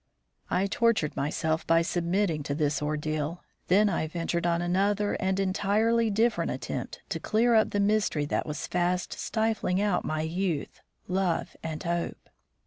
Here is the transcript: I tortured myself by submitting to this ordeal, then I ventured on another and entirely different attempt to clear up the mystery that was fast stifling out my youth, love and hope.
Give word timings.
I 0.49 0.65
tortured 0.65 1.15
myself 1.15 1.67
by 1.67 1.83
submitting 1.83 2.41
to 2.49 2.55
this 2.55 2.81
ordeal, 2.81 3.43
then 3.67 3.87
I 3.87 4.07
ventured 4.07 4.47
on 4.47 4.59
another 4.59 5.13
and 5.19 5.39
entirely 5.39 6.09
different 6.09 6.49
attempt 6.49 7.03
to 7.09 7.19
clear 7.19 7.53
up 7.53 7.69
the 7.69 7.79
mystery 7.79 8.25
that 8.25 8.47
was 8.47 8.65
fast 8.65 9.13
stifling 9.13 9.79
out 9.79 10.03
my 10.03 10.21
youth, 10.21 10.81
love 11.07 11.55
and 11.61 11.83
hope. 11.83 12.29